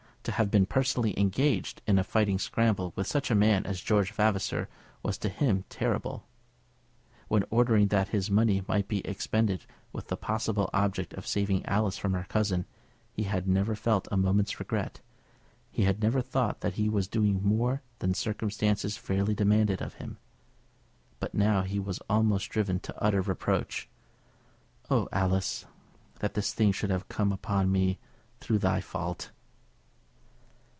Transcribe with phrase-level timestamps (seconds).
[0.25, 4.11] To have been personally engaged in a fighting scramble with such a man as George
[4.11, 4.69] Vavasor
[5.01, 6.27] was to him terrible.
[7.27, 11.97] When ordering that his money might be expended with the possible object of saving Alice
[11.97, 12.67] from her cousin,
[13.11, 15.01] he had never felt a moment's regret;
[15.71, 20.19] he had never thought that he was doing more than circumstances fairly demanded of him.
[21.19, 23.89] But now he was almost driven to utter reproach.
[24.87, 25.65] "Oh, Alice!
[26.19, 27.97] that this thing should have come upon me
[28.39, 29.31] through thy fault!"